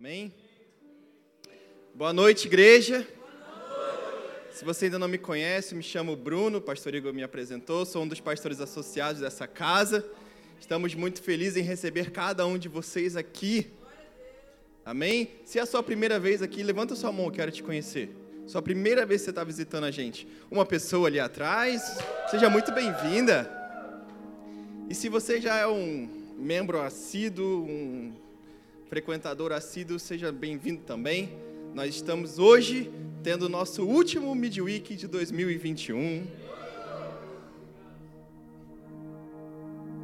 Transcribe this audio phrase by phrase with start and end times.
[0.00, 0.32] Amém?
[1.94, 3.06] Boa noite, igreja.
[4.50, 8.04] Se você ainda não me conhece, me chamo Bruno, o pastor Igor me apresentou, sou
[8.04, 10.10] um dos pastores associados dessa casa.
[10.58, 13.70] Estamos muito felizes em receber cada um de vocês aqui.
[14.86, 15.32] Amém?
[15.44, 18.08] Se é a sua primeira vez aqui, levanta sua mão, eu quero te conhecer.
[18.46, 20.26] Sua primeira vez que você está visitando a gente.
[20.50, 21.98] Uma pessoa ali atrás,
[22.30, 23.50] seja muito bem-vinda.
[24.88, 26.08] E se você já é um
[26.38, 28.14] membro assíduo, um
[28.90, 31.38] frequentador assíduo, seja bem-vindo também.
[31.72, 32.90] Nós estamos hoje
[33.22, 36.26] tendo o nosso último Midweek de 2021.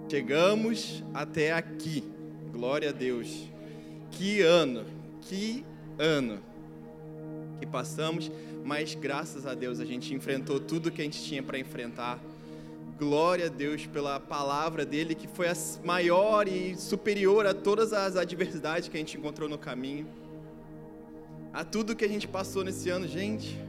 [0.09, 2.05] Chegamos até aqui.
[2.53, 3.51] Glória a Deus.
[4.13, 4.87] Que ano,
[5.23, 5.65] que
[5.99, 6.41] ano
[7.59, 8.31] que passamos,
[8.65, 12.23] mas graças a Deus a gente enfrentou tudo que a gente tinha para enfrentar
[12.99, 18.17] Glória a Deus pela palavra dele, que foi a maior e superior a todas as
[18.17, 20.07] adversidades que a gente encontrou no caminho.
[21.53, 23.61] A tudo que a gente passou nesse ano, gente.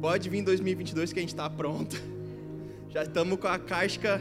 [0.00, 2.00] Pode vir 2022 que a gente está pronto.
[2.88, 4.18] Já estamos com a casca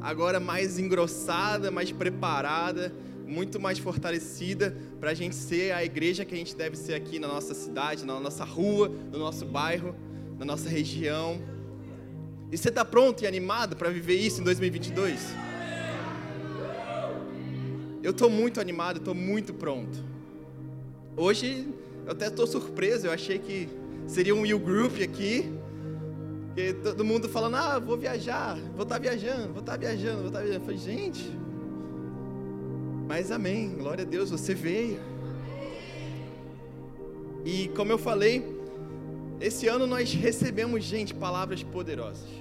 [0.00, 2.90] agora mais engrossada, mais preparada,
[3.26, 7.18] muito mais fortalecida para a gente ser a igreja que a gente deve ser aqui
[7.18, 9.94] na nossa cidade, na nossa rua, no nosso bairro,
[10.38, 11.38] na nossa região.
[12.52, 15.20] E você está pronto e animado para viver isso em 2022?
[18.02, 20.02] Eu estou muito animado, estou muito pronto.
[21.16, 21.68] Hoje
[22.04, 23.68] eu até estou surpreso, eu achei que
[24.06, 25.52] seria um You Group aqui.
[26.56, 30.16] Que todo mundo falando, ah, vou viajar, vou estar tá viajando, vou estar tá viajando,
[30.18, 30.64] vou estar tá viajando.
[30.64, 31.30] Eu falei, gente,
[33.06, 34.98] mas amém, glória a Deus, você veio.
[37.44, 38.44] E como eu falei,
[39.40, 42.39] esse ano nós recebemos, gente, palavras poderosas.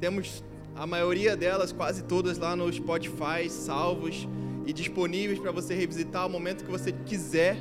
[0.00, 0.42] Temos
[0.74, 4.26] a maioria delas, quase todas lá no Spotify, salvos
[4.64, 7.58] e disponíveis para você revisitar o momento que você quiser.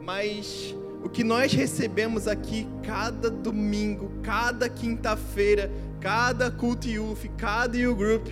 [0.00, 5.68] Mas o que nós recebemos aqui cada domingo, cada quinta-feira,
[6.00, 8.28] cada culto youth, cada you group.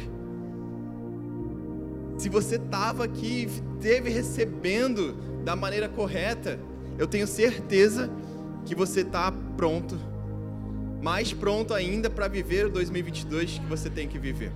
[2.18, 6.60] Se você estava aqui, esteve recebendo da maneira correta,
[6.96, 8.08] eu tenho certeza
[8.64, 10.11] que você está pronto
[11.02, 14.52] mais pronto ainda para viver o 2022 que você tem que viver.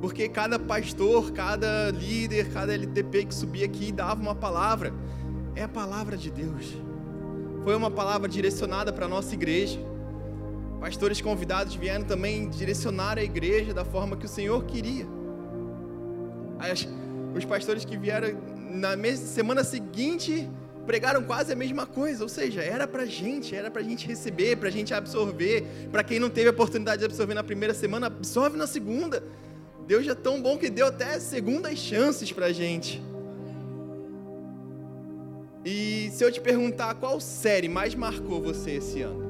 [0.00, 4.94] Porque cada pastor, cada líder, cada LTP que subia aqui dava uma palavra,
[5.56, 6.76] é a palavra de Deus.
[7.64, 9.80] Foi uma palavra direcionada para a nossa igreja.
[10.78, 15.08] Pastores convidados vieram também direcionar a igreja da forma que o Senhor queria.
[16.60, 16.86] As,
[17.34, 18.28] os pastores que vieram
[18.70, 20.48] na semana seguinte
[20.88, 24.70] pregaram quase a mesma coisa, ou seja, era para gente, era para gente receber, para
[24.70, 25.62] gente absorver.
[25.92, 29.22] Para quem não teve a oportunidade de absorver na primeira semana, absorve na segunda.
[29.86, 33.02] Deus é tão bom que deu até segundas chances para gente.
[35.62, 39.28] E se eu te perguntar qual série mais marcou você esse ano,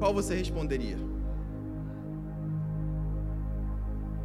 [0.00, 0.98] qual você responderia?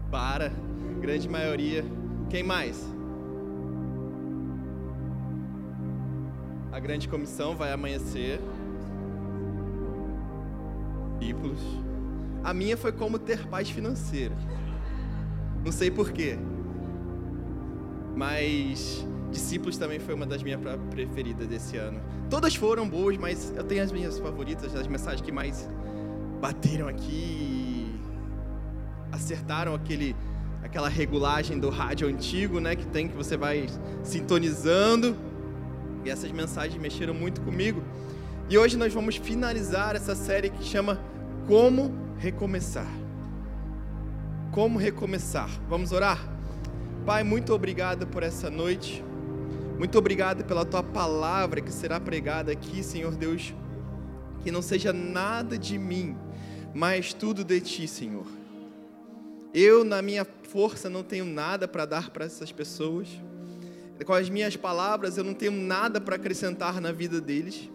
[0.10, 0.52] Para,
[1.00, 1.86] grande maioria.
[2.28, 2.99] Quem mais?
[6.80, 8.40] A grande comissão vai amanhecer.
[11.20, 11.60] Discípulos.
[12.42, 14.34] A minha foi como ter paz financeira.
[15.62, 16.40] Não sei porquê.
[18.16, 22.00] Mas Discípulos também foi uma das minhas preferidas desse ano.
[22.30, 25.70] Todas foram boas, mas eu tenho as minhas favoritas, as mensagens que mais
[26.40, 27.94] bateram aqui,
[29.12, 30.16] acertaram aquele,
[30.64, 33.68] aquela regulagem do rádio antigo, né, que tem que você vai
[34.02, 35.28] sintonizando
[36.10, 37.84] essas mensagens mexeram muito comigo.
[38.50, 41.00] E hoje nós vamos finalizar essa série que chama
[41.48, 42.88] Como Recomeçar.
[44.52, 45.50] Como recomeçar.
[45.70, 46.20] Vamos orar?
[47.06, 49.04] Pai, muito obrigado por essa noite.
[49.78, 53.54] Muito obrigado pela tua palavra que será pregada aqui, Senhor Deus.
[54.44, 56.18] Que não seja nada de mim,
[56.74, 58.26] mas tudo de ti, Senhor.
[59.54, 63.08] Eu, na minha força, não tenho nada para dar para essas pessoas
[64.06, 67.70] com as minhas palavras eu não tenho nada para acrescentar na vida deles,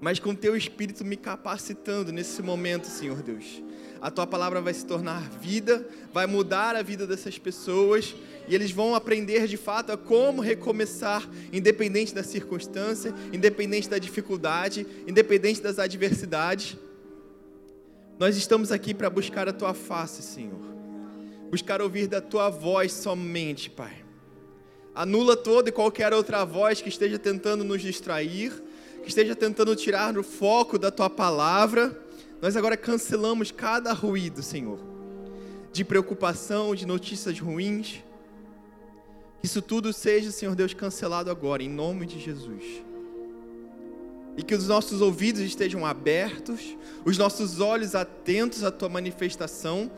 [0.00, 3.62] mas com teu Espírito me capacitando nesse momento, Senhor Deus.
[4.00, 8.16] A tua palavra vai se tornar vida, vai mudar a vida dessas pessoas
[8.48, 14.84] e eles vão aprender de fato a como recomeçar, independente da circunstância, independente da dificuldade,
[15.06, 16.76] independente das adversidades.
[18.18, 20.60] Nós estamos aqui para buscar a tua face, Senhor.
[21.48, 24.01] Buscar ouvir da tua voz somente, Pai.
[24.94, 28.52] Anula toda e qualquer outra voz que esteja tentando nos distrair,
[29.02, 31.98] que esteja tentando tirar o foco da tua palavra.
[32.42, 34.78] Nós agora cancelamos cada ruído, Senhor,
[35.72, 38.02] de preocupação, de notícias ruins.
[39.40, 42.62] Que isso tudo seja, Senhor Deus, cancelado agora, em nome de Jesus.
[44.36, 49.90] E que os nossos ouvidos estejam abertos, os nossos olhos atentos à tua manifestação,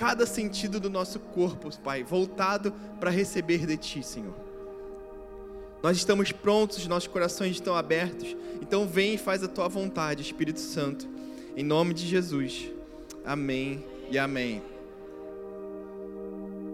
[0.00, 4.34] cada sentido do nosso corpo, Pai, voltado para receber de ti, Senhor.
[5.82, 8.34] Nós estamos prontos, nossos corações estão abertos.
[8.62, 11.06] Então vem e faz a tua vontade, Espírito Santo.
[11.54, 12.72] Em nome de Jesus.
[13.26, 14.62] Amém e amém.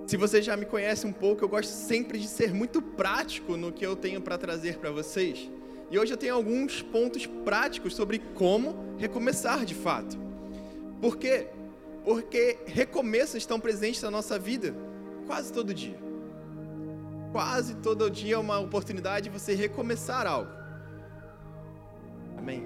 [0.06, 3.73] Se você já me conhece um pouco, eu gosto sempre de ser muito prático no
[3.73, 5.50] que eu tenho para trazer para vocês.
[5.90, 10.17] E hoje eu tenho alguns pontos práticos sobre como recomeçar de fato.
[11.00, 11.49] Por quê?
[12.06, 14.73] Porque recomeços estão presentes na nossa vida
[15.26, 15.99] quase todo dia.
[17.32, 20.53] Quase todo dia é uma oportunidade de você recomeçar algo.
[22.38, 22.64] Amém.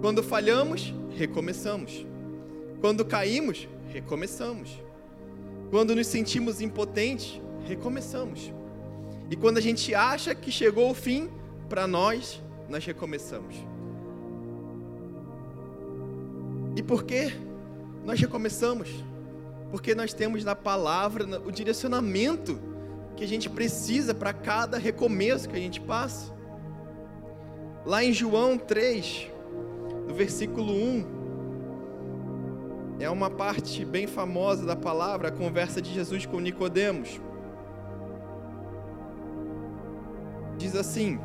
[0.00, 2.06] Quando falhamos, recomeçamos.
[2.80, 4.80] Quando caímos, recomeçamos.
[5.68, 8.52] Quando nos sentimos impotentes, recomeçamos.
[9.28, 11.28] E quando a gente acha que chegou o fim,
[11.68, 13.56] para nós, nós recomeçamos.
[16.76, 17.32] E por que
[18.04, 18.88] nós recomeçamos?
[19.70, 22.58] Porque nós temos na palavra o direcionamento
[23.16, 26.32] que a gente precisa para cada recomeço que a gente passa.
[27.84, 29.28] Lá em João 3,
[30.06, 31.22] no versículo 1,
[33.00, 37.20] é uma parte bem famosa da palavra, a conversa de Jesus com Nicodemos.
[40.56, 41.18] Diz assim: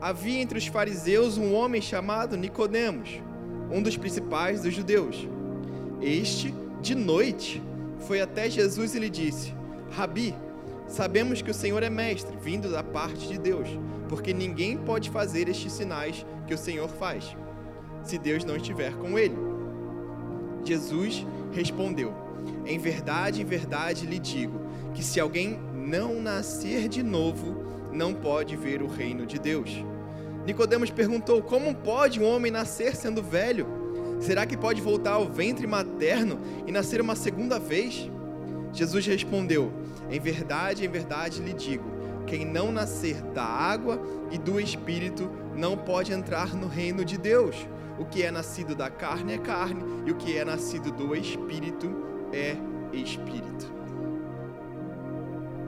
[0.00, 3.22] Havia entre os fariseus um homem chamado Nicodemos,
[3.72, 5.26] um dos principais dos judeus.
[6.00, 7.62] Este, de noite,
[8.00, 9.54] foi até Jesus e lhe disse:
[9.90, 10.34] Rabi,
[10.86, 13.68] sabemos que o Senhor é mestre, vindo da parte de Deus,
[14.08, 17.34] porque ninguém pode fazer estes sinais que o Senhor faz,
[18.04, 19.36] se Deus não estiver com ele.
[20.64, 22.12] Jesus respondeu:
[22.66, 24.60] Em verdade, em verdade lhe digo
[24.92, 29.84] que se alguém não nascer de novo, não pode ver o reino de Deus.
[30.44, 33.66] Nicodemos perguntou: Como pode um homem nascer sendo velho?
[34.20, 38.10] Será que pode voltar ao ventre materno e nascer uma segunda vez?
[38.72, 39.72] Jesus respondeu:
[40.10, 41.84] Em verdade, em verdade lhe digo:
[42.26, 44.00] quem não nascer da água
[44.30, 47.56] e do espírito não pode entrar no reino de Deus.
[47.98, 51.92] O que é nascido da carne é carne, e o que é nascido do espírito
[52.32, 52.56] é
[52.92, 53.70] espírito.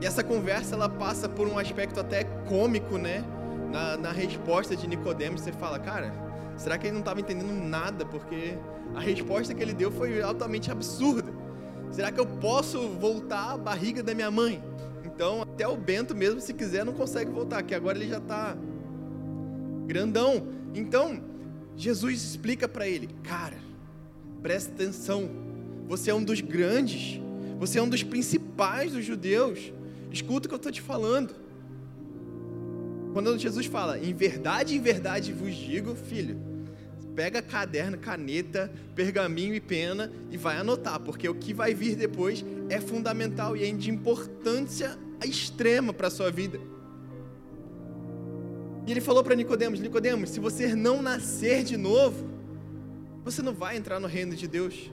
[0.01, 3.23] E essa conversa ela passa por um aspecto até cômico, né?
[3.71, 6.13] Na, na resposta de Nicodemos, você fala, cara,
[6.57, 8.05] será que ele não estava entendendo nada?
[8.05, 8.57] Porque
[8.93, 11.33] a resposta que ele deu foi altamente absurda.
[11.91, 14.63] Será que eu posso voltar à barriga da minha mãe?
[15.03, 18.57] Então, até o Bento mesmo, se quiser, não consegue voltar, que agora ele já está
[19.85, 20.47] grandão.
[20.73, 21.21] Então,
[21.77, 23.57] Jesus explica para ele: Cara,
[24.41, 25.29] presta atenção,
[25.87, 27.21] você é um dos grandes,
[27.57, 29.71] você é um dos principais dos judeus.
[30.11, 31.33] Escuta o que eu estou te falando.
[33.15, 36.37] Quando Jesus fala, em verdade, em verdade vos digo, filho,
[37.15, 42.43] pega caderno, caneta, pergaminho e pena e vai anotar, porque o que vai vir depois
[42.67, 46.59] é fundamental e é de importância extrema para a sua vida.
[48.85, 52.27] E ele falou para Nicodemos: Nicodemos, se você não nascer de novo,
[53.23, 54.91] você não vai entrar no reino de Deus.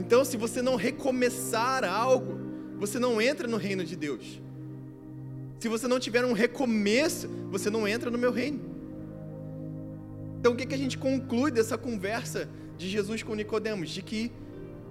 [0.00, 2.36] Então, se você não recomeçar algo,
[2.80, 4.42] você não entra no reino de Deus.
[5.62, 8.58] Se você não tiver um recomeço, você não entra no meu reino.
[10.40, 13.90] Então, o que, que a gente conclui dessa conversa de Jesus com Nicodemos?
[13.90, 14.32] De que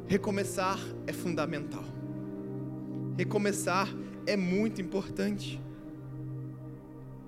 [0.08, 1.84] recomeçar é fundamental.
[3.18, 3.94] Recomeçar
[4.26, 5.60] é muito importante.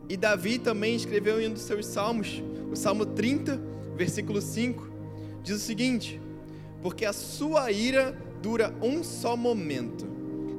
[0.07, 3.59] E Davi também escreveu em um dos seus salmos, o Salmo 30,
[3.97, 4.87] versículo 5,
[5.43, 6.17] diz o seguinte:
[6.81, 10.05] Porque a sua ira dura um só momento,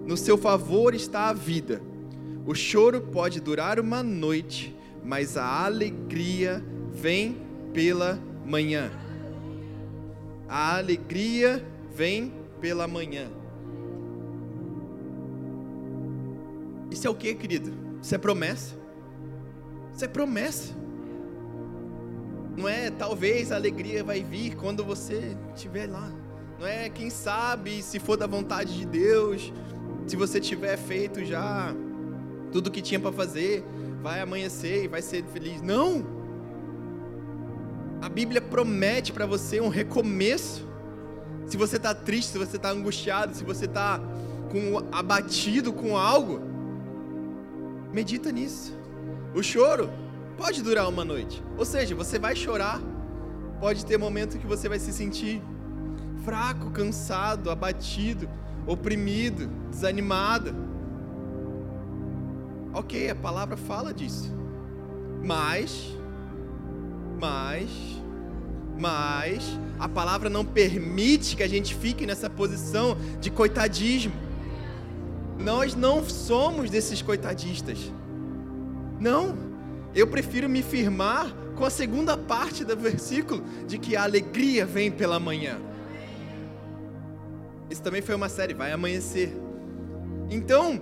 [0.06, 1.93] no seu favor está a vida.
[2.46, 7.38] O choro pode durar uma noite, mas a alegria vem
[7.72, 8.90] pela manhã.
[10.46, 13.30] A alegria vem pela manhã.
[16.90, 17.72] Isso é o que, querido?
[18.02, 18.76] Isso é promessa.
[19.94, 20.74] Isso é promessa.
[22.56, 26.12] Não é talvez a alegria vai vir quando você estiver lá.
[26.60, 29.52] Não é quem sabe se for da vontade de Deus,
[30.06, 31.74] se você tiver feito já
[32.54, 33.64] tudo que tinha para fazer,
[34.00, 35.60] vai amanhecer e vai ser feliz.
[35.60, 36.06] Não!
[38.00, 40.64] A Bíblia promete para você um recomeço.
[41.46, 44.00] Se você está triste, se você está angustiado, se você está
[44.92, 46.40] abatido com algo,
[47.92, 48.72] medita nisso.
[49.34, 49.90] O choro
[50.36, 51.42] pode durar uma noite.
[51.58, 52.80] Ou seja, você vai chorar.
[53.58, 55.42] Pode ter momento que você vai se sentir
[56.24, 58.28] fraco, cansado, abatido.
[58.64, 60.54] oprimido, desanimado.
[62.74, 64.32] Ok, a palavra fala disso.
[65.22, 65.96] Mas,
[67.20, 67.70] mas,
[68.76, 74.12] mas, a palavra não permite que a gente fique nessa posição de coitadismo.
[75.38, 77.78] Nós não somos desses coitadistas.
[79.00, 79.36] Não.
[79.94, 84.90] Eu prefiro me firmar com a segunda parte do versículo de que a alegria vem
[84.90, 85.60] pela manhã.
[87.70, 89.32] Isso também foi uma série, vai amanhecer.
[90.28, 90.80] Então,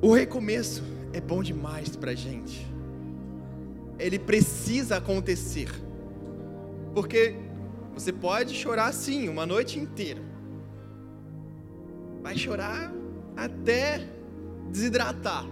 [0.00, 2.66] o recomeço é bom demais pra gente.
[3.98, 5.68] Ele precisa acontecer.
[6.94, 7.34] Porque
[7.92, 10.22] você pode chorar sim, uma noite inteira.
[12.22, 12.92] Vai chorar
[13.36, 14.06] até
[14.70, 15.44] desidratar.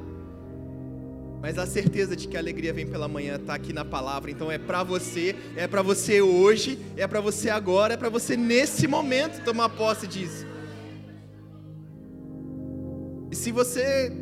[1.40, 4.30] Mas a certeza de que a alegria vem pela manhã está aqui na palavra.
[4.30, 8.36] Então é para você, é para você hoje, é para você agora, é para você
[8.36, 10.46] nesse momento tomar posse disso.
[13.30, 14.12] E se você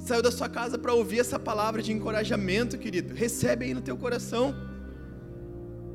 [0.00, 3.96] saiu da sua casa para ouvir essa palavra de encorajamento, querido, recebe aí no teu
[3.96, 4.54] coração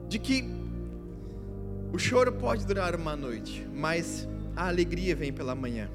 [0.08, 0.46] de que
[1.92, 5.90] o choro pode durar uma noite, mas a alegria vem pela manhã.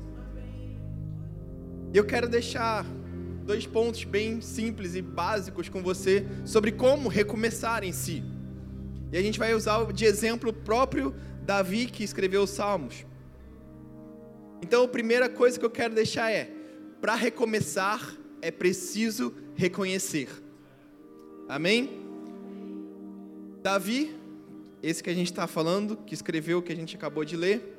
[1.94, 2.84] Eu quero deixar
[3.44, 8.22] dois pontos bem simples e básicos com você sobre como recomeçar em si.
[9.12, 13.04] E a gente vai usar de exemplo próprio Davi que escreveu os Salmos.
[14.62, 16.59] Então, a primeira coisa que eu quero deixar é:
[17.00, 20.28] para recomeçar é preciso reconhecer.
[21.48, 22.00] Amém?
[23.62, 24.16] Davi,
[24.82, 27.76] esse que a gente está falando, que escreveu o que a gente acabou de ler,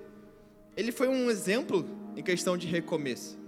[0.75, 1.85] ele foi um exemplo
[2.15, 3.39] em questão de recomeço.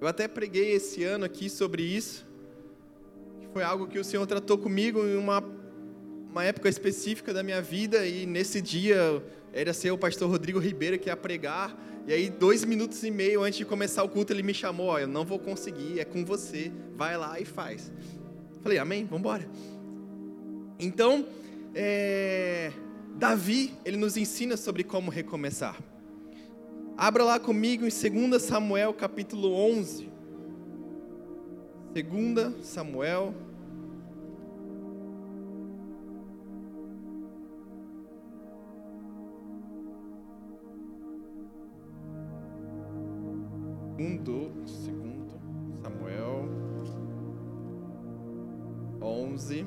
[0.00, 2.26] Eu até preguei esse ano aqui sobre isso,
[3.52, 5.42] foi algo que o Senhor tratou comigo em uma,
[6.30, 9.22] uma época específica da minha vida, e nesse dia
[9.52, 13.42] era ser o pastor Rodrigo Ribeiro que ia pregar, e aí dois minutos e meio
[13.42, 16.24] antes de começar o culto ele me chamou, ó, eu não vou conseguir, é com
[16.24, 17.92] você, vai lá e faz.
[18.62, 19.48] Falei, amém, vamos embora.
[20.78, 21.26] Então,
[21.74, 22.72] é,
[23.16, 25.76] Davi, ele nos ensina sobre como recomeçar.
[26.96, 30.10] Abra lá comigo em 2 Samuel capítulo 11.
[31.92, 33.34] 2 Samuel.
[44.00, 45.34] Segundo, segundo
[45.82, 46.48] Samuel
[49.02, 49.66] 11.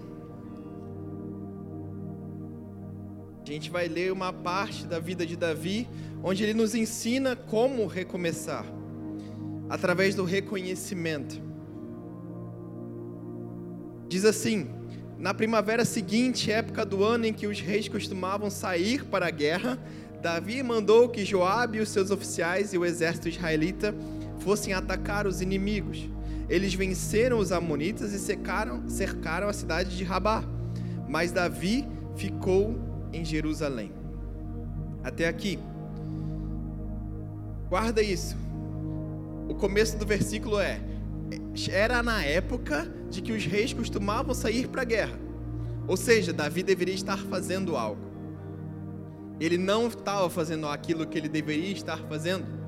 [3.39, 5.87] A gente vai ler uma parte da vida de Davi,
[6.23, 8.65] onde ele nos ensina como recomeçar,
[9.69, 11.39] através do reconhecimento.
[14.09, 14.67] Diz assim:
[15.19, 19.77] Na primavera seguinte, época do ano em que os reis costumavam sair para a guerra,
[20.23, 23.93] Davi mandou que Joabe e os seus oficiais e o exército israelita
[24.43, 26.09] fossem atacar os inimigos.
[26.49, 30.43] Eles venceram os amonitas e cercaram, cercaram a cidade de Rabá.
[31.07, 32.75] Mas Davi ficou
[33.13, 33.91] em Jerusalém.
[35.03, 35.57] Até aqui.
[37.69, 38.35] Guarda isso.
[39.47, 40.79] O começo do versículo é:
[41.71, 45.19] era na época de que os reis costumavam sair para a guerra.
[45.87, 48.01] Ou seja, Davi deveria estar fazendo algo.
[49.39, 52.62] Ele não estava fazendo aquilo que ele deveria estar fazendo.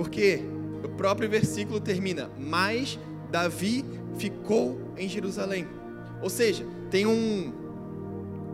[0.00, 0.42] Porque
[0.82, 2.98] o próprio versículo termina: Mas
[3.30, 3.84] Davi
[4.16, 5.66] ficou em Jerusalém.
[6.22, 7.52] Ou seja, tem um,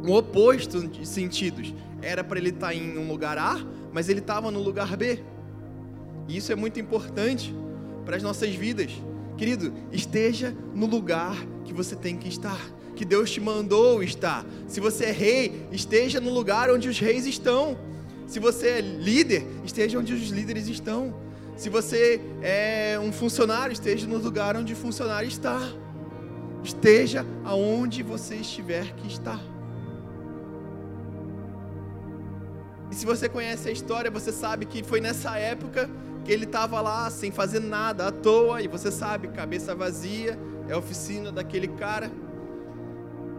[0.05, 1.73] um oposto de sentidos.
[2.03, 5.21] Era para ele estar tá em um lugar A, mas ele estava no lugar B.
[6.27, 7.55] E isso é muito importante
[8.05, 8.91] para as nossas vidas.
[9.39, 12.61] Querido, esteja no lugar que você tem que estar,
[12.97, 14.45] que Deus te mandou estar.
[14.67, 17.79] Se você é rei, esteja no lugar onde os reis estão.
[18.27, 21.25] Se você é líder, esteja onde os líderes estão.
[21.57, 25.59] Se você é um funcionário, esteja no lugar onde o funcionário está.
[26.63, 29.41] Esteja aonde você estiver que estar.
[32.91, 35.89] E se você conhece a história, você sabe que foi nessa época
[36.25, 40.73] que ele estava lá sem fazer nada, à toa, e você sabe, cabeça vazia, é
[40.73, 42.11] a oficina daquele cara.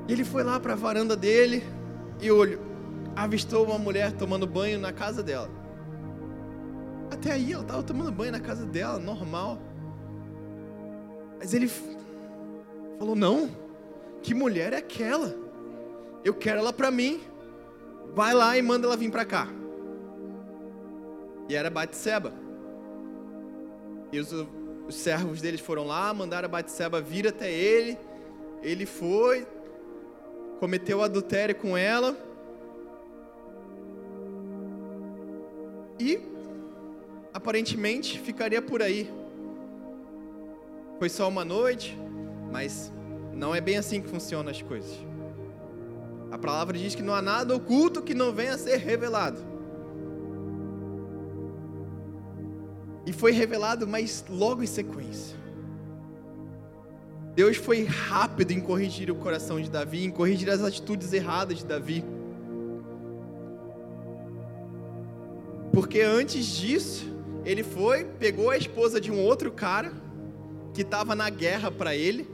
[0.08, 1.64] E ele foi lá para a varanda dele
[2.20, 2.60] e olho,
[3.16, 5.67] avistou uma mulher tomando banho na casa dela.
[7.12, 9.60] Até aí ela estava tomando banho na casa dela, normal.
[11.40, 11.70] Mas ele
[12.98, 13.50] falou: Não,
[14.22, 15.34] que mulher é aquela?
[16.24, 17.22] Eu quero ela para mim
[18.14, 19.48] vai lá e manda ela vir para cá.
[21.48, 22.34] E era Batseba.
[24.12, 24.34] E os,
[24.88, 27.98] os servos deles foram lá, mandaram Batseba vir até ele.
[28.62, 29.46] Ele foi,
[30.60, 32.18] cometeu adultério com ela.
[36.00, 36.20] E
[37.38, 39.10] aparentemente ficaria por aí.
[40.98, 41.96] Foi só uma noite,
[42.51, 42.91] mas
[43.32, 44.98] não é bem assim que funcionam as coisas.
[46.32, 49.39] A palavra diz que não há nada oculto que não venha a ser revelado.
[53.06, 55.38] E foi revelado, mas logo em sequência.
[57.36, 61.65] Deus foi rápido em corrigir o coração de Davi, em corrigir as atitudes erradas de
[61.65, 62.03] Davi.
[65.72, 67.17] Porque antes disso,
[67.48, 69.94] ele foi, pegou a esposa de um outro cara
[70.74, 72.27] que estava na guerra para ele,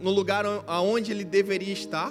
[0.00, 2.10] no lugar aonde ele deveria estar.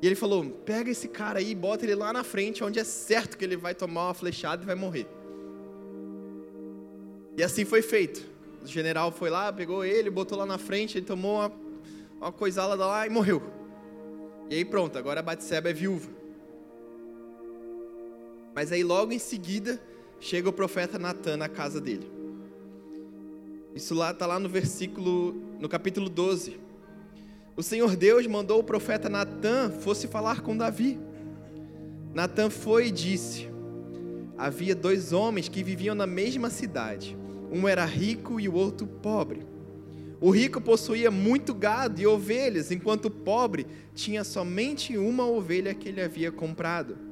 [0.00, 2.84] E ele falou: pega esse cara aí e bota ele lá na frente, onde é
[2.84, 5.06] certo que ele vai tomar uma flechada e vai morrer.
[7.36, 8.24] E assim foi feito.
[8.62, 11.52] O general foi lá, pegou ele, botou lá na frente, ele tomou uma,
[12.18, 13.42] uma coisala lá e morreu.
[14.48, 16.08] E aí pronto, agora a Batseba é viúva.
[18.54, 19.78] Mas aí logo em seguida
[20.20, 22.10] chega o profeta Natan na casa dele.
[23.74, 26.58] Isso lá está lá no versículo, no capítulo 12.
[27.56, 30.98] O Senhor Deus mandou o profeta Natan fosse falar com Davi.
[32.14, 33.48] Natan foi e disse:
[34.38, 37.16] Havia dois homens que viviam na mesma cidade.
[37.50, 39.46] Um era rico e o outro pobre.
[40.20, 45.88] O rico possuía muito gado e ovelhas, enquanto o pobre tinha somente uma ovelha que
[45.88, 47.05] ele havia comprado.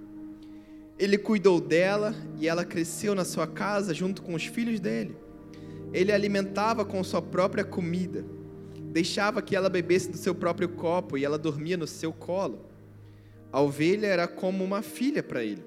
[0.98, 5.16] Ele cuidou dela e ela cresceu na sua casa junto com os filhos dele.
[5.92, 8.24] Ele alimentava com sua própria comida,
[8.92, 12.66] deixava que ela bebesse do seu próprio copo e ela dormia no seu colo.
[13.52, 15.64] A ovelha era como uma filha para ele.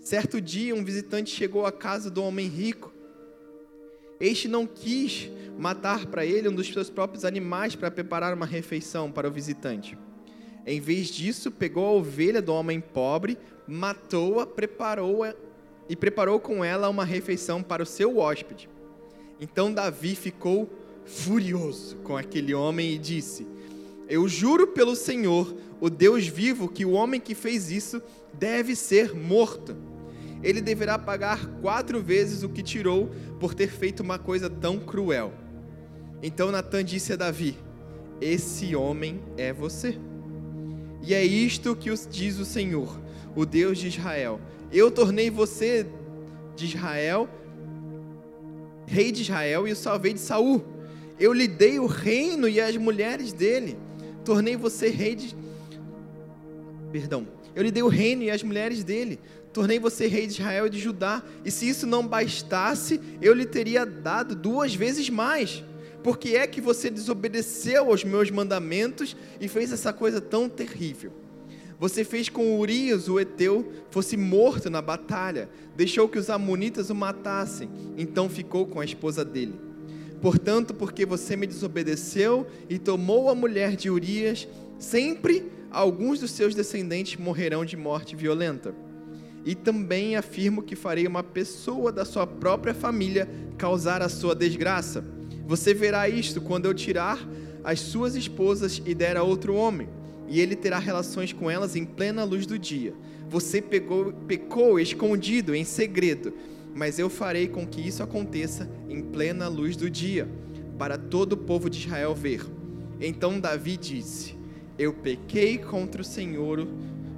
[0.00, 2.92] Certo dia, um visitante chegou à casa do homem rico
[4.20, 9.12] este não quis matar para ele um dos seus próprios animais para preparar uma refeição
[9.12, 9.96] para o visitante.
[10.66, 15.34] Em vez disso, pegou a ovelha do homem pobre, matou-a, preparou-a
[15.88, 18.68] e preparou com ela uma refeição para o seu hóspede.
[19.40, 20.68] Então Davi ficou
[21.04, 23.46] furioso com aquele homem e disse:
[24.08, 29.14] Eu juro pelo Senhor, o Deus vivo, que o homem que fez isso deve ser
[29.14, 29.76] morto
[30.42, 35.32] ele deverá pagar quatro vezes o que tirou por ter feito uma coisa tão cruel.
[36.22, 37.56] Então Natan disse a Davi:
[38.20, 39.98] Esse homem é você.
[41.02, 43.00] E é isto que diz o Senhor,
[43.40, 44.40] o Deus de Israel:
[44.72, 45.86] Eu tornei você
[46.56, 47.28] de Israel,
[48.86, 50.64] rei de Israel, e o salvei de Saul.
[51.18, 53.76] Eu lhe dei o reino e as mulheres dele.
[54.24, 55.36] Tornei você rei de.
[56.92, 57.26] Perdão.
[57.54, 59.18] Eu lhe dei o reino e as mulheres dele
[59.52, 63.44] tornei você rei de Israel e de Judá, e se isso não bastasse, eu lhe
[63.44, 65.64] teria dado duas vezes mais.
[66.02, 71.12] Porque é que você desobedeceu aos meus mandamentos e fez essa coisa tão terrível?
[71.78, 76.94] Você fez com Urias, o Eteu, fosse morto na batalha, deixou que os amonitas o
[76.94, 79.54] matassem, então ficou com a esposa dele.
[80.20, 86.52] Portanto, porque você me desobedeceu e tomou a mulher de Urias, sempre alguns dos seus
[86.52, 88.74] descendentes morrerão de morte violenta.
[89.44, 95.04] E também afirmo que farei uma pessoa da sua própria família causar a sua desgraça.
[95.46, 97.24] Você verá isto quando eu tirar
[97.62, 99.88] as suas esposas e der a outro homem,
[100.28, 102.94] e ele terá relações com elas em plena luz do dia.
[103.28, 106.32] Você pegou, pecou escondido, em segredo,
[106.74, 110.28] mas eu farei com que isso aconteça em plena luz do dia,
[110.78, 112.44] para todo o povo de Israel ver.
[113.00, 114.34] Então Davi disse:
[114.78, 116.66] Eu pequei contra o Senhor,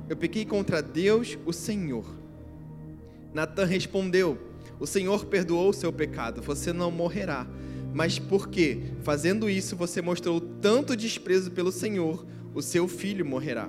[0.09, 2.21] eu pequei contra Deus, o Senhor
[3.33, 4.39] Natan respondeu:
[4.79, 7.47] O Senhor perdoou o seu pecado, você não morrerá.
[7.93, 13.69] Mas porque, fazendo isso, você mostrou tanto desprezo pelo Senhor, o seu filho morrerá.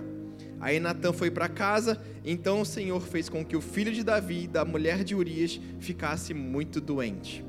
[0.59, 4.47] Aí Natan foi para casa, então o Senhor fez com que o filho de Davi,
[4.47, 7.43] da mulher de Urias, ficasse muito doente.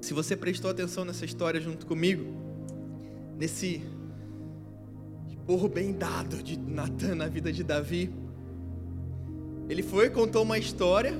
[0.00, 2.24] Se você prestou atenção nessa história junto comigo,
[3.36, 3.82] nesse
[5.48, 8.10] porro bem dado de Natan na vida de Davi.
[9.66, 11.14] Ele foi, contou uma história,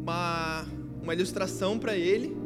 [0.00, 0.64] uma,
[1.02, 2.36] uma ilustração para ele,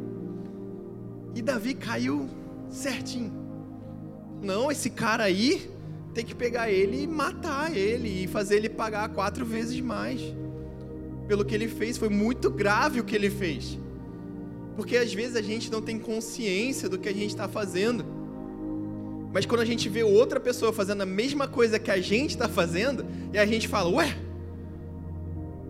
[1.37, 2.27] e Davi caiu
[2.67, 3.31] certinho.
[4.41, 5.69] Não, esse cara aí
[6.11, 10.19] tem que pegar ele e matar ele e fazer ele pagar quatro vezes mais
[11.27, 11.95] pelo que ele fez.
[11.95, 13.77] Foi muito grave o que ele fez.
[14.75, 18.03] Porque às vezes a gente não tem consciência do que a gente está fazendo.
[19.31, 22.49] Mas quando a gente vê outra pessoa fazendo a mesma coisa que a gente está
[22.49, 24.17] fazendo, e a gente fala, ué,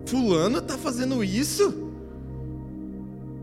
[0.06, 1.87] fulano está fazendo isso?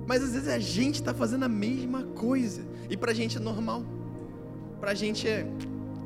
[0.08, 2.62] Mas às vezes a gente está fazendo a mesma coisa.
[2.90, 3.84] E para a gente é normal.
[4.80, 5.48] Para a gente é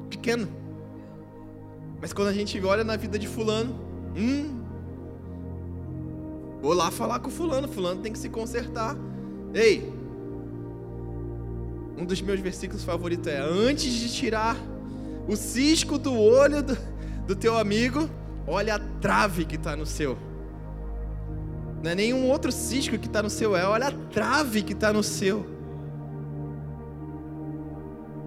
[0.10, 0.48] pequeno.
[2.02, 3.76] Mas quando a gente olha na vida de fulano,
[4.16, 4.64] hum,
[6.62, 8.96] vou lá falar com fulano, fulano tem que se consertar.
[9.54, 9.92] Ei,
[11.98, 14.56] um dos meus versículos favoritos é: antes de tirar
[15.28, 16.78] o cisco do olho do,
[17.28, 18.10] do teu amigo,
[18.48, 20.18] olha a trave que está no seu.
[21.82, 24.92] Não é nenhum outro cisco que está no seu, é olha a trave que está
[24.92, 25.46] no seu.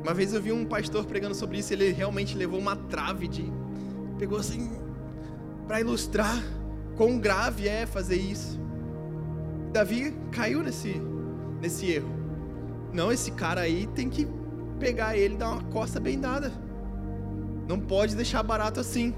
[0.03, 3.45] Uma vez eu vi um pastor pregando sobre isso, ele realmente levou uma trave de.
[4.19, 4.71] Pegou assim,
[5.67, 6.43] para ilustrar
[6.97, 8.61] quão grave é fazer isso.
[9.73, 11.01] Davi caiu nesse,
[11.61, 12.11] nesse erro.
[12.93, 14.27] Não, esse cara aí tem que
[14.79, 16.53] pegar ele e dar uma costa bem dada.
[17.69, 19.15] Não pode deixar barato assim.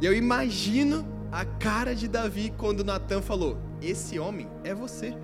[0.00, 5.14] E eu imagino a cara de Davi quando Natan falou: Esse homem é você.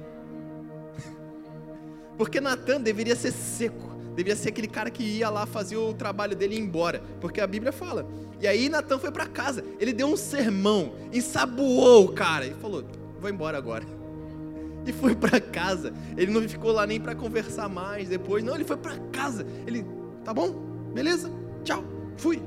[2.17, 6.35] Porque Natan deveria ser seco, deveria ser aquele cara que ia lá fazer o trabalho
[6.35, 8.09] dele e ir embora, porque a Bíblia fala.
[8.41, 12.85] E aí Natan foi para casa, ele deu um sermão, ensaboou o cara e falou:
[13.21, 13.85] Vou embora agora
[14.87, 15.93] e foi para casa.
[16.17, 18.43] Ele não ficou lá nem para conversar mais depois.
[18.43, 19.47] Não, ele foi para casa.
[19.67, 19.85] Ele,
[20.25, 20.53] tá bom?
[20.95, 21.31] Beleza?
[21.63, 21.85] Tchau.
[22.17, 22.43] Fui.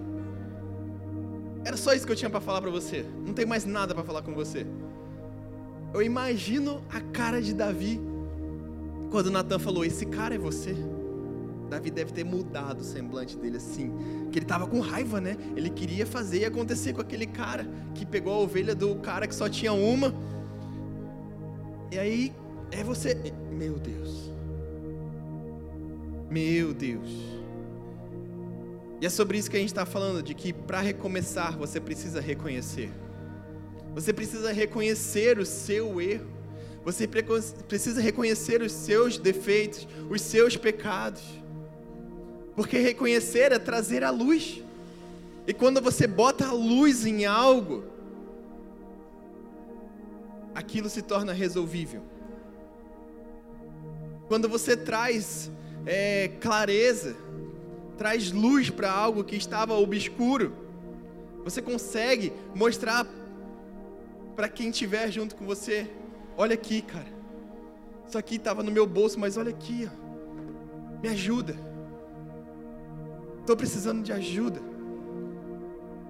[1.63, 3.06] Era só isso que eu tinha para falar para você.
[3.26, 4.65] Não tem mais nada para falar com você.
[5.93, 8.00] Eu imagino a cara de Davi
[9.10, 10.76] quando Natan falou: "Esse cara é você".
[11.69, 13.93] Davi deve ter mudado o semblante dele assim,
[14.30, 15.38] que ele estava com raiva, né?
[15.56, 19.34] Ele queria fazer e acontecer com aquele cara que pegou a ovelha do cara que
[19.34, 20.13] só tinha uma
[21.91, 22.34] e aí
[22.71, 23.13] é você.
[23.52, 24.32] Meu Deus.
[26.30, 27.40] Meu Deus.
[29.01, 32.21] E é sobre isso que a gente está falando, de que para recomeçar você precisa
[32.21, 32.91] reconhecer.
[33.95, 36.29] Você precisa reconhecer o seu erro.
[36.85, 41.23] Você precisa reconhecer os seus defeitos, os seus pecados.
[42.55, 44.63] Porque reconhecer é trazer a luz.
[45.47, 47.83] E quando você bota a luz em algo,
[50.53, 52.03] aquilo se torna resolvível.
[54.27, 55.49] Quando você traz
[55.87, 57.15] é, clareza,
[58.01, 60.55] traz luz para algo que estava obscuro,
[61.43, 63.05] você consegue mostrar
[64.35, 65.87] para quem estiver junto com você:
[66.35, 67.13] olha aqui, cara,
[68.07, 71.55] isso aqui estava no meu bolso, mas olha aqui, ó, me ajuda.
[73.41, 74.59] Estou precisando de ajuda.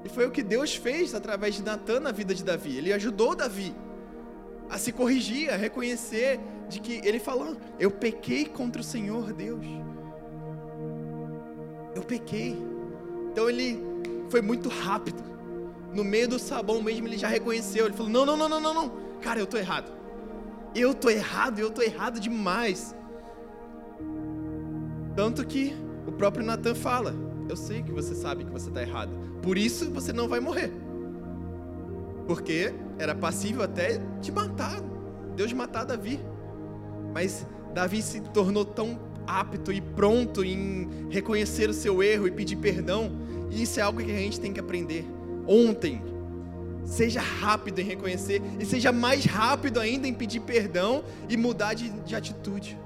[0.06, 2.78] E foi o que Deus fez através de Natan na vida de Davi.
[2.78, 3.76] Ele ajudou Davi
[4.70, 9.66] a se corrigir, a reconhecer de que ele falou: Eu pequei contra o Senhor Deus.
[11.96, 12.58] Eu pequei.
[13.32, 13.84] Então ele
[14.30, 15.24] foi muito rápido.
[15.94, 17.86] No meio do sabão mesmo ele já reconheceu.
[17.86, 18.92] Ele falou: Não, não, não, não, não, não.
[19.22, 19.92] Cara, eu tô errado.
[20.74, 22.96] Eu tô errado, eu tô errado demais.
[25.16, 25.76] Tanto que
[26.08, 27.14] o próprio Natan fala:
[27.50, 29.12] Eu sei que você sabe que você está errado.
[29.42, 30.72] Por isso você não vai morrer.
[32.26, 34.80] Porque era passível até de matar,
[35.36, 36.20] Deus de matar Davi.
[37.14, 42.56] Mas Davi se tornou tão apto e pronto em reconhecer o seu erro e pedir
[42.56, 43.12] perdão.
[43.50, 45.06] E isso é algo que a gente tem que aprender.
[45.48, 46.02] Ontem,
[46.86, 51.90] seja rápido em reconhecer e seja mais rápido ainda em pedir perdão e mudar de,
[51.90, 52.78] de atitude.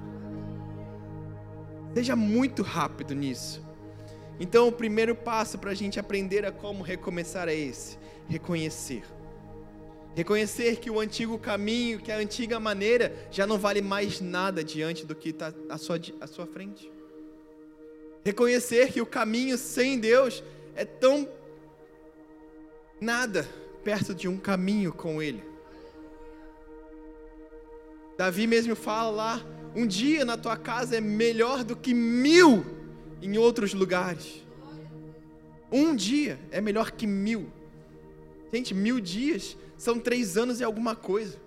[1.94, 3.64] Seja muito rápido nisso.
[4.40, 9.04] Então, o primeiro passo para a gente aprender a como recomeçar é esse: reconhecer.
[10.16, 15.06] Reconhecer que o antigo caminho, que a antiga maneira já não vale mais nada diante
[15.06, 16.90] do que está à sua, à sua frente.
[18.24, 20.42] Reconhecer que o caminho sem Deus
[20.74, 21.28] é tão
[23.00, 23.48] nada
[23.84, 25.44] perto de um caminho com Ele.
[28.18, 32.66] Davi mesmo fala lá: um dia na tua casa é melhor do que mil
[33.22, 34.46] em outros lugares.
[35.70, 37.52] Um dia é melhor que mil.
[38.56, 41.38] Gente, mil dias são três anos e alguma coisa.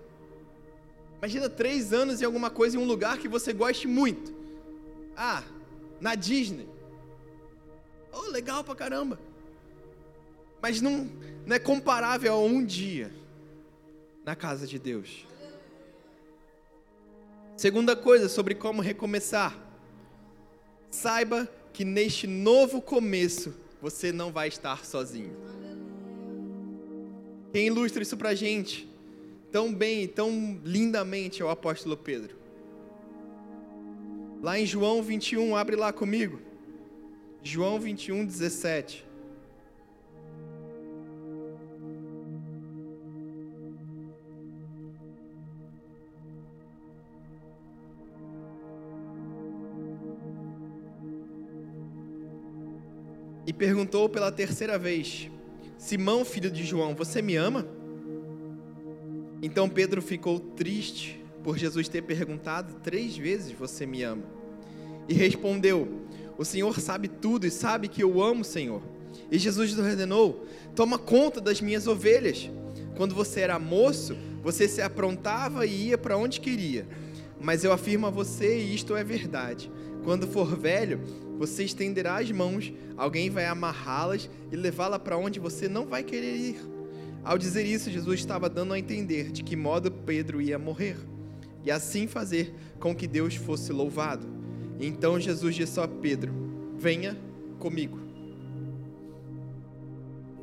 [1.17, 4.31] Imagina três anos e alguma coisa em um lugar que você goste muito.
[5.17, 5.41] Ah,
[5.99, 6.69] na Disney.
[8.13, 9.19] Oh, legal pra caramba.
[10.61, 11.09] Mas não,
[11.47, 13.11] não é comparável a um dia
[14.23, 15.25] na casa de Deus.
[17.57, 19.57] Segunda coisa sobre como recomeçar.
[20.91, 25.58] Saiba que neste novo começo você não vai estar sozinho.
[27.51, 28.87] Quem ilustra isso para a gente
[29.51, 32.37] tão bem, tão lindamente é o apóstolo Pedro.
[34.41, 36.39] Lá em João 21, abre lá comigo.
[37.43, 39.09] João 21, 17.
[53.49, 55.27] e perguntou pela terceira vez:
[55.79, 57.65] Simão, filho de João, você me ama?
[59.41, 64.23] Então Pedro ficou triste por Jesus ter perguntado três vezes: Você me ama?
[65.07, 65.87] E respondeu:
[66.37, 68.83] O Senhor sabe tudo e sabe que eu amo o Senhor.
[69.31, 72.51] E Jesus ordenou: Toma conta das minhas ovelhas.
[72.97, 76.85] Quando você era moço, você se aprontava e ia para onde queria.
[77.39, 79.71] Mas eu afirmo a você, e isto é verdade:
[80.03, 80.99] quando for velho,
[81.39, 86.35] você estenderá as mãos, alguém vai amarrá-las e levá-la para onde você não vai querer
[86.35, 86.59] ir.
[87.23, 90.97] Ao dizer isso, Jesus estava dando a entender de que modo Pedro ia morrer,
[91.63, 94.27] e assim fazer com que Deus fosse louvado.
[94.81, 96.33] Então Jesus disse a Pedro:
[96.77, 97.17] Venha
[97.57, 97.97] comigo.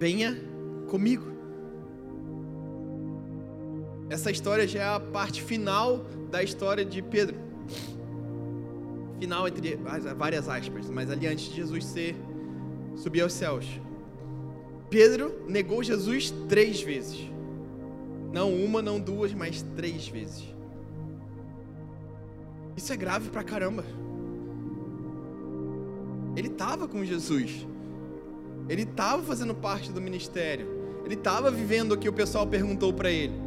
[0.01, 0.41] Venha
[0.89, 1.27] comigo.
[4.09, 7.47] Essa história já é a parte final da história de Pedro
[9.19, 9.77] final entre
[10.17, 12.17] várias aspas, mas ali antes de Jesus ser
[12.97, 13.67] subir aos céus.
[14.89, 17.19] Pedro negou Jesus três vezes.
[18.33, 20.45] Não uma, não duas, mas três vezes.
[22.77, 23.85] Isso é grave pra caramba.
[26.37, 27.67] Ele estava com Jesus.
[28.69, 30.67] Ele estava fazendo parte do ministério.
[31.05, 33.46] Ele estava vivendo o que o pessoal perguntou para ele.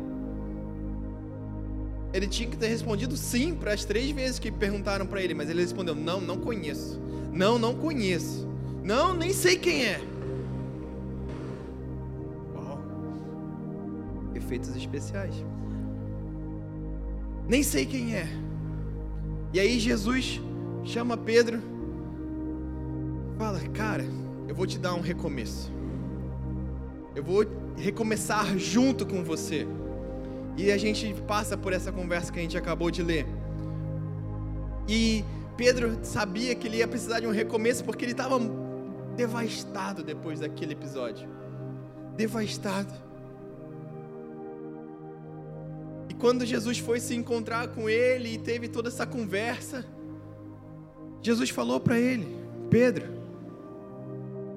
[2.13, 5.49] Ele tinha que ter respondido sim para as três vezes que perguntaram para ele, mas
[5.49, 6.99] ele respondeu: Não, não conheço.
[7.31, 8.47] Não, não conheço.
[8.83, 10.01] Não, nem sei quem é.
[12.55, 12.81] Uau.
[14.33, 15.35] Efeitos especiais.
[17.47, 18.27] Nem sei quem é.
[19.53, 20.41] E aí Jesus
[20.83, 21.61] chama Pedro,
[23.37, 24.05] fala: Cara,
[24.47, 25.71] eu vou te dar um recomeço.
[27.15, 27.45] Eu vou
[27.77, 29.67] recomeçar junto com você.
[30.59, 33.25] E a gente passa por essa conversa que a gente acabou de ler.
[34.89, 35.23] E
[35.55, 38.37] Pedro sabia que ele ia precisar de um recomeço porque ele estava
[39.15, 41.29] devastado depois daquele episódio.
[42.17, 42.93] Devastado.
[46.09, 49.85] E quando Jesus foi se encontrar com ele e teve toda essa conversa,
[51.21, 52.27] Jesus falou para ele:
[52.69, 53.05] Pedro,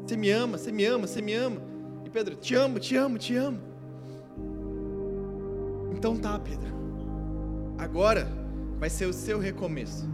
[0.04, 1.62] você me ama, você me ama, você me ama.
[2.04, 3.71] E Pedro, te amo, te amo, te amo.
[5.92, 6.72] Então tá, Pedro.
[7.78, 8.26] Agora
[8.78, 10.08] vai ser o seu recomeço.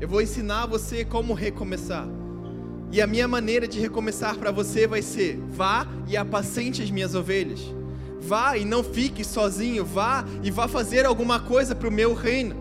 [0.00, 2.06] Eu vou ensinar você como recomeçar.
[2.92, 7.14] E a minha maneira de recomeçar para você vai ser: vá e apacente as minhas
[7.14, 7.60] ovelhas.
[8.20, 9.84] Vá e não fique sozinho.
[9.84, 12.56] Vá e vá fazer alguma coisa para o meu reino.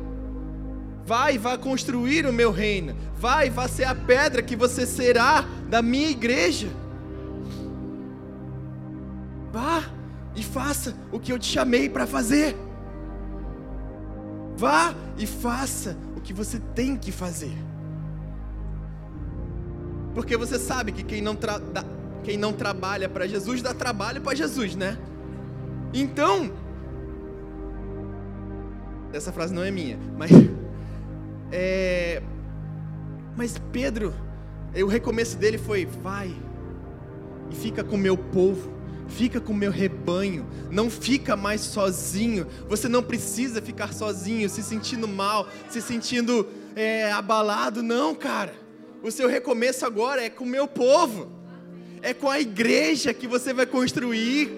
[1.05, 2.95] Vá e vá construir o meu reino.
[3.15, 6.67] Vá e vá ser a pedra que você será da minha igreja.
[9.51, 9.98] Vá
[10.49, 12.55] faça o que eu te chamei para fazer.
[14.55, 17.55] Vá e faça o que você tem que fazer.
[20.13, 21.61] Porque você sabe que quem não, tra
[22.23, 24.97] quem não trabalha para Jesus dá trabalho para Jesus, né?
[25.93, 26.51] Então,
[29.13, 30.29] essa frase não é minha, mas
[31.51, 32.21] é,
[33.35, 34.13] mas Pedro,
[34.75, 36.35] o recomeço dele foi: vai
[37.49, 38.78] e fica com meu povo
[39.09, 42.47] fica com o meu rebanho, não fica mais sozinho.
[42.67, 47.83] Você não precisa ficar sozinho, se sentindo mal, se sentindo é, abalado.
[47.83, 48.53] Não, cara.
[49.01, 51.31] O seu recomeço agora é com o meu povo,
[52.01, 54.51] é com a igreja que você vai construir.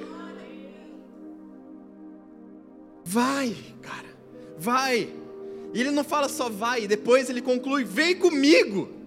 [3.04, 4.08] Vai, cara,
[4.58, 5.10] vai.
[5.74, 9.01] E ele não fala só vai, depois ele conclui: vem comigo.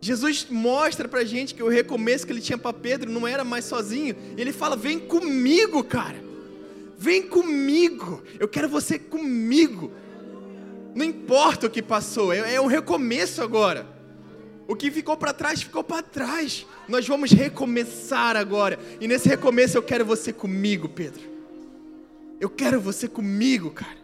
[0.00, 3.64] Jesus mostra pra gente que o recomeço que ele tinha para Pedro não era mais
[3.64, 4.14] sozinho.
[4.36, 6.22] Ele fala: "Vem comigo, cara.
[6.98, 8.22] Vem comigo.
[8.38, 9.92] Eu quero você comigo.
[10.94, 13.86] Não importa o que passou, é, é um recomeço agora.
[14.66, 16.66] O que ficou para trás ficou para trás.
[16.88, 18.78] Nós vamos recomeçar agora.
[19.00, 21.22] E nesse recomeço eu quero você comigo, Pedro.
[22.40, 23.98] Eu quero você comigo, cara.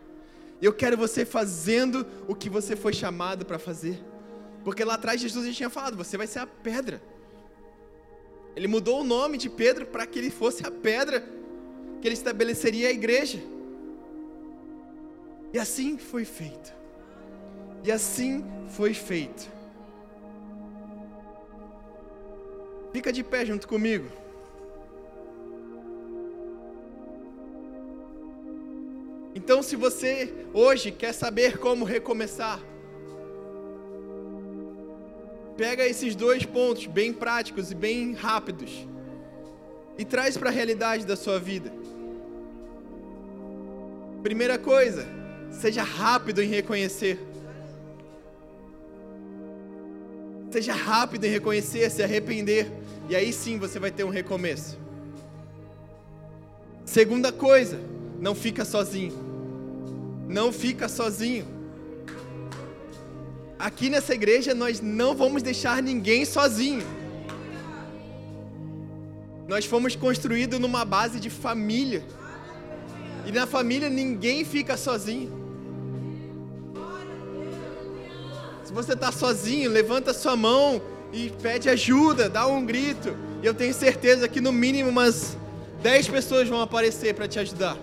[0.60, 3.98] Eu quero você fazendo o que você foi chamado para fazer.
[4.64, 7.02] Porque lá atrás Jesus já tinha falado: você vai ser a pedra.
[8.54, 11.26] Ele mudou o nome de Pedro para que ele fosse a pedra
[12.00, 13.38] que ele estabeleceria a igreja.
[15.52, 16.72] E assim foi feito.
[17.84, 19.50] E assim foi feito.
[22.92, 24.08] Fica de pé junto comigo.
[29.34, 32.60] Então, se você hoje quer saber como recomeçar,
[35.56, 38.86] pega esses dois pontos bem práticos e bem rápidos
[39.98, 41.72] e traz para a realidade da sua vida.
[44.22, 45.06] Primeira coisa,
[45.50, 47.18] seja rápido em reconhecer.
[50.50, 52.70] Seja rápido em reconhecer, se arrepender,
[53.08, 54.78] e aí sim você vai ter um recomeço.
[56.84, 57.80] Segunda coisa,
[58.20, 59.14] não fica sozinho.
[60.28, 61.61] Não fica sozinho.
[63.62, 66.84] Aqui nessa igreja nós não vamos deixar ninguém sozinho.
[69.46, 72.02] Nós fomos construídos numa base de família.
[73.24, 75.30] E na família ninguém fica sozinho.
[78.64, 83.16] Se você está sozinho, levanta sua mão e pede ajuda, dá um grito.
[83.40, 85.36] E eu tenho certeza que no mínimo umas
[85.84, 87.76] 10 pessoas vão aparecer para te ajudar.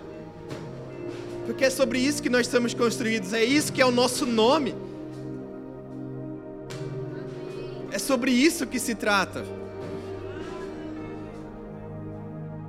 [1.46, 4.89] Porque é sobre isso que nós estamos construídos, é isso que é o nosso nome.
[7.92, 9.44] É sobre isso que se trata.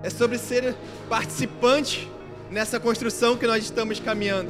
[0.04, 0.76] É sobre ser
[1.08, 2.10] participante
[2.50, 4.50] nessa construção que nós estamos caminhando.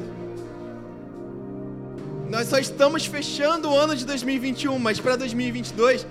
[2.30, 6.06] Nós só estamos fechando o ano de 2021, mas para 2022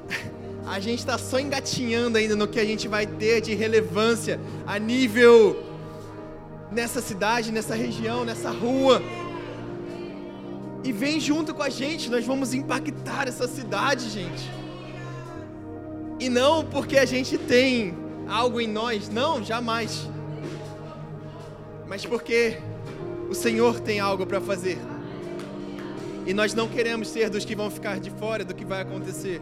[0.66, 4.78] a gente está só engatinhando ainda no que a gente vai ter de relevância a
[4.78, 5.62] nível
[6.72, 9.02] nessa cidade, nessa região, nessa rua.
[10.82, 12.89] E vem junto com a gente, nós vamos impactar
[13.28, 14.50] essa cidade, gente.
[16.18, 17.94] E não porque a gente tem
[18.28, 20.08] algo em nós, não, jamais.
[21.88, 22.58] Mas porque
[23.28, 24.78] o Senhor tem algo para fazer.
[26.26, 29.40] E nós não queremos ser dos que vão ficar de fora do que vai acontecer.